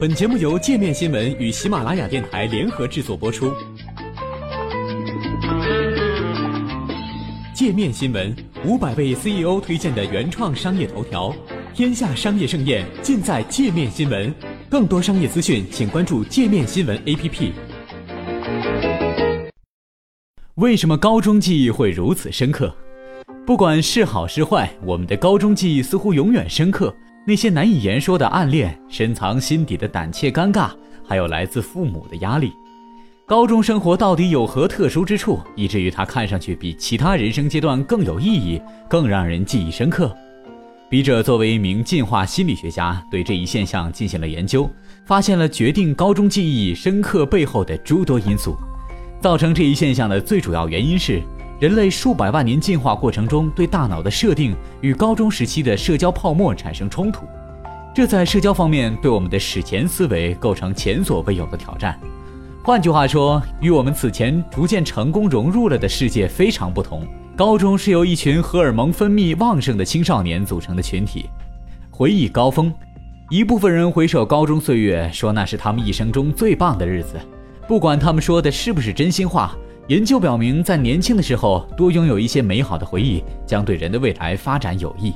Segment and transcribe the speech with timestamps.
[0.00, 3.52] 本节目由界面新闻与喜马拉雅电台联合制作播出。
[7.52, 8.32] 界面新闻
[8.64, 11.34] 五百位 CEO 推荐的原创商业头条，
[11.74, 14.32] 天下商业盛宴尽在界面新闻。
[14.70, 17.50] 更多商业资讯，请关注界面新闻 APP。
[20.54, 22.72] 为什么高中记忆会如此深刻？
[23.44, 26.94] 不管是好是坏，我们的高中记忆似乎永远深刻。
[27.28, 30.70] 那些难以言说的暗恋，深藏心底的胆怯、尴尬，
[31.06, 32.54] 还有来自父母的压力，
[33.26, 40.10] 高中生活到底有何特殊之处，以至于它看上去比其他人生阶段更有意义，更让人记忆深刻？
[40.88, 44.66] 笔者作为一名进化心理学家，对这一现象进行了研究，
[45.04, 48.56] 发现了决定高中记忆深刻背后的诸多因素。
[49.20, 51.20] 造成这一现象的最主要原因是。
[51.58, 57.26] 人类数百万年进化过程中对大脑的设定与高中时期的社交泡沫产生冲突，
[57.92, 61.98] 这在社交方面对我们的史前思维构成前所未有的挑战。
[62.62, 67.04] 换句话说，与我们此前逐渐成功融入了的世界非常不同。
[67.36, 71.28] 高中是由一群荷尔蒙分泌旺盛的青少年组成的群体，
[71.90, 72.72] 回忆高峰。
[73.30, 77.18] 一部分人回首高中岁月，说那是他们一生中最棒的日子，
[77.66, 79.56] 不管他们说的是不是真心话。
[79.88, 85.14] 研究表明，在年轻的时候多拥有一些美好的回忆，将对人的未来发展有益。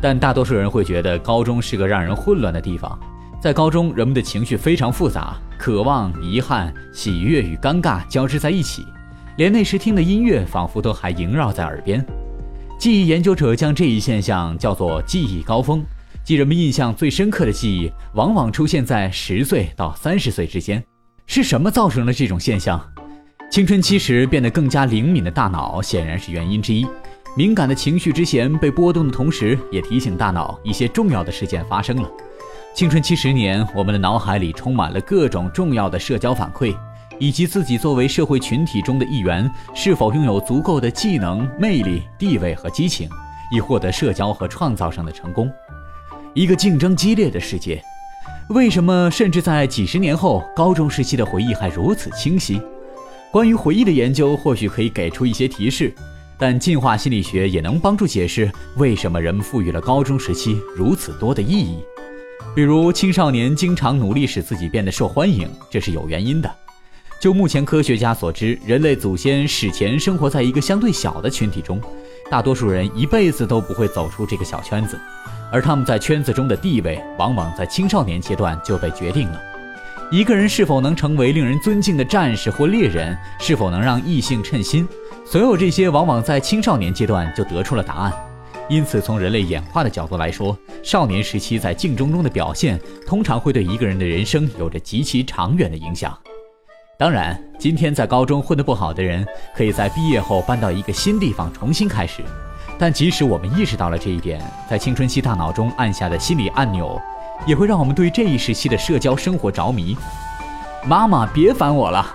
[0.00, 2.98] 但大多数人会觉得高中是个让人混乱的地方。
[3.42, 8.86] 在高中，人们的情绪非常复杂，渴望、遗憾、喜悦与尴尬交织在一起，
[9.36, 12.02] 连那时听的音乐仿佛都还萦绕在耳边。
[12.78, 15.84] 记忆研究者将这一现象叫做“记忆高峰”，
[16.24, 20.82] 即人们印象最深刻的记忆往往出现在十岁到三十岁之间。
[21.26, 22.82] 是什么造成了这种现象？
[23.50, 26.86] 青春期时变得更加灵敏的大脑显然是原因之一。
[27.36, 32.08] 敏感的情绪之弦被拨动的同时，也提醒大脑一些重要的事件发生了。
[32.74, 36.72] 青春期十年，我们的脑海里充满了各种重要的社交反馈，
[37.18, 43.08] 以及自己作为社会群体中的一员是否拥有足够的技能、魅力、地位和激情，
[43.52, 45.50] 以获得社交和创造上的成功。
[46.34, 47.82] 一个竞争激烈的世界，
[48.50, 52.62] 为什么甚至在几十年后，高中时期的回忆还如此清晰？
[53.32, 55.94] 关于回忆的研究或许可以给出一些提示，
[56.36, 61.78] 但进化心理学也能帮助解释为什么人们赋予了高中时期如此多的意义。
[62.56, 66.52] 比如，青少年经常努力使自己变得受欢迎，这是有原因的。
[67.20, 71.80] 就目前科学家所知，人类祖先史前生活在一个相对小的群体中，
[72.28, 74.98] 大多数人一辈子都不会走出这个小圈子，
[75.52, 79.40] 而他们在圈子中的地位往往在青少年阶段就被决定了。
[80.10, 84.86] 一个人是否能成为令人尊敬的战士或猎人，是否能让异性称心，
[85.24, 88.12] 所有这些往往在青少年阶段就得出了答案。
[88.68, 92.76] 因此，从人类演化的角度来说，少年时期在竞争中的表现，
[93.06, 96.12] 通常会对一个人的人生有着极其长远的影响。
[96.98, 99.24] 当然，今天在高中混得不好的人，
[99.56, 102.20] 可以在毕业后搬到一个新地方重新开始。
[102.76, 107.00] 但即使我们意识到了这一点，在青春期大脑中按下的心理按钮。
[107.46, 109.96] 也会让我们对这一时期的社交生活着迷。
[110.84, 112.14] 妈妈，别烦我了。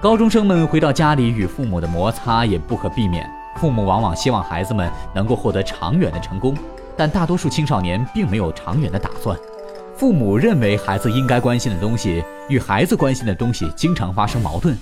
[0.00, 3.28] 高中生们回到家里与父母的摩擦也不可避免。
[3.56, 6.54] 父母往往希望孩子们能够获得长远的成功，
[6.94, 9.34] 但大多数青少年并没有长远的打算。
[9.96, 14.76] 父母认为孩子应该关心的东西与孩子关心的东西经常发生矛盾。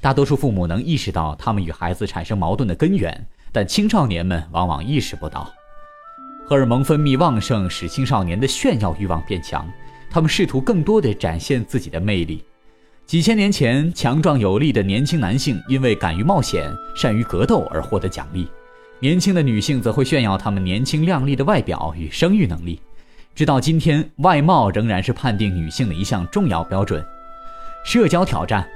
[0.00, 5.50] 大多数父母能意识到他们与孩子产生矛盾的根源，但青少年们往往意识不到。
[6.44, 9.66] 荷尔蒙分泌旺盛，使青少年的炫耀欲望变强，
[10.10, 12.44] 他们试图更多地展现自己的魅力。
[13.06, 18.46] 几千年前，强壮有力的年轻男性因为敢于冒险、善于格斗而获得奖励；
[19.00, 22.80] 年轻的女性则会炫耀她们年轻靓丽的外表与生育能力。
[23.34, 27.02] 直到今天，外貌仍然是判定女性的一项重要标准。
[27.84, 28.68] 社交挑战，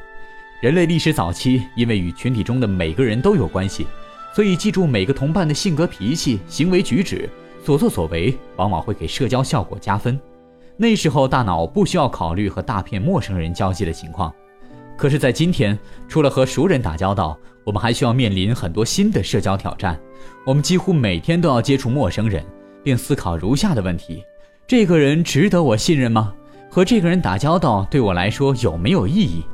[0.62, 3.86] 人类历史早期因为与群体中的每个人都有关系，
[4.34, 7.28] 所以记住每个同伴的性格、脾气、行为举止。
[7.66, 10.16] 所作所为往往会给社交效果加分。
[10.76, 14.32] 那时候大脑不需要考虑和大片陌生人交际的情况。
[14.96, 15.76] 可是，在今天，
[16.06, 19.98] 除了和熟人打交道，我们还需要面临很多新的社交挑战。
[20.46, 22.44] 我们几乎每天都要接触陌生人，
[22.84, 24.22] 并思考如下的问题：
[24.64, 26.32] 这个人值得我信任吗？
[26.70, 29.44] 和这个人打交道对我来说有没有意义？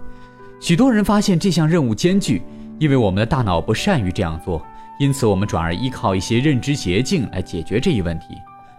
[0.60, 2.42] 许多人发现这项任务艰巨，
[2.78, 4.62] 因为我们的大脑不善于这样做。
[4.98, 8.26] 因此，我们转而依靠一些认知捷径来解决这一问题，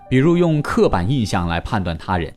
[0.09, 2.33] 比如用刻板印象来判断他人，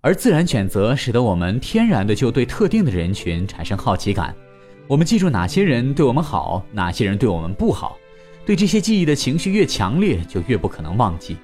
[0.00, 4.34] 而自然选择使得我们天然的就对特定的人群产生好奇感。
[4.86, 7.96] 我们记住哪些人对我们好，哪些人对我们不好，
[8.44, 11.38] 对这些记忆的情绪越强烈，就越不可能忘记。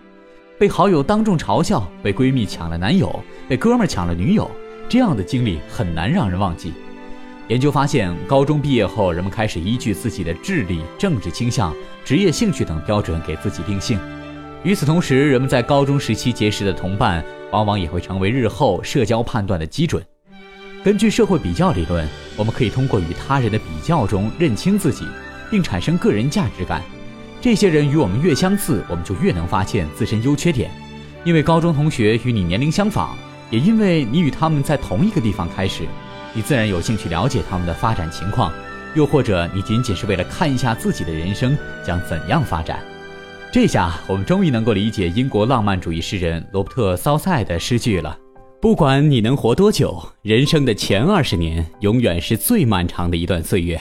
[0.59, 4.51] 被好友当众嘲笑，被闺蜜抢了男友，被哥们抢了女友，
[4.91, 6.75] 这样的经历很难让人忘记。
[7.51, 11.75] 研究发现，高中毕业后，人们开始依据自己的智力、政治倾向、
[12.05, 13.99] 职业兴趣等标准给自己定性。
[14.63, 20.01] 与此同时，人们在高中时期结识的同伴，往往也会成为日后社交判断的基准。
[20.85, 25.05] 根据社会比较理论，我们可以通过与他人的比较中认清自己，
[25.51, 26.81] 并产生个人价值感。
[27.41, 30.71] 这些人与我们越相似，我们就越能发现自身优缺点。
[31.25, 33.19] 因为高中同学与你年龄相仿，
[33.51, 35.83] 也因为你与他们在同一个地方开始，
[36.35, 38.53] 你自然有兴趣了解他们的发展情况。
[38.95, 42.81] 又或者，你仅仅是为了看一下自己的人生将怎样发展。
[43.53, 48.19] 这下我们终于能够理解英国浪漫主义诗人罗伯特·骚塞的诗句了：
[48.61, 53.81] 不管你能活多久，人生的前二十年永远是最漫长的一段岁月。